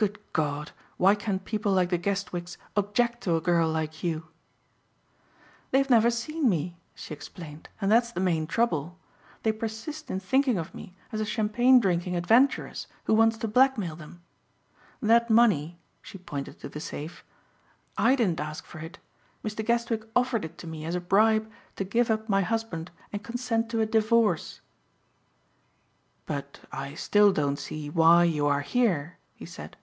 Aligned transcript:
Good 0.00 0.18
God! 0.32 0.70
why 0.96 1.14
can 1.14 1.40
people 1.40 1.72
like 1.72 1.90
the 1.90 1.98
Guestwicks 1.98 2.56
object 2.74 3.20
to 3.24 3.36
a 3.36 3.40
girl 3.42 3.68
like 3.68 4.02
you?" 4.02 4.28
"They've 5.72 5.90
never 5.90 6.10
seen 6.10 6.48
me," 6.48 6.78
she 6.94 7.12
explained, 7.12 7.68
"and 7.82 7.92
that's 7.92 8.10
the 8.10 8.18
main 8.20 8.46
trouble. 8.46 8.98
They 9.42 9.52
persist 9.52 10.10
in 10.10 10.18
thinking 10.18 10.56
of 10.56 10.74
me 10.74 10.94
as 11.12 11.20
a 11.20 11.26
champagne 11.26 11.80
drinking 11.80 12.16
adventuress 12.16 12.86
who 13.04 13.12
wants 13.12 13.36
to 13.38 13.48
blackmail 13.48 13.94
them. 13.94 14.22
That 15.02 15.28
money" 15.28 15.78
she 16.00 16.16
pointed 16.16 16.58
to 16.60 16.70
the 16.70 16.80
safe, 16.80 17.22
"I 17.98 18.16
didn't 18.16 18.40
ask 18.40 18.64
for 18.64 18.78
it. 18.78 18.98
Mr. 19.44 19.62
Guestwick 19.62 20.08
offered 20.16 20.46
it 20.46 20.56
to 20.58 20.66
me 20.66 20.86
as 20.86 20.94
a 20.94 21.00
bribe 21.02 21.50
to 21.76 21.84
give 21.84 22.10
up 22.10 22.26
my 22.26 22.40
husband 22.40 22.90
and 23.12 23.22
consent 23.22 23.68
to 23.68 23.82
a 23.82 23.86
divorce." 23.86 24.62
"But 26.24 26.60
I 26.72 26.94
still 26.94 27.34
don't 27.34 27.58
see 27.58 27.90
why 27.90 28.24
you 28.24 28.46
are 28.46 28.62
here," 28.62 29.18
he 29.34 29.44
said. 29.44 29.76